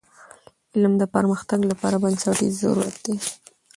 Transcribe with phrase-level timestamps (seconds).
[0.73, 3.15] علم د پرمختګ لپاره بنسټیز ضرورت دی.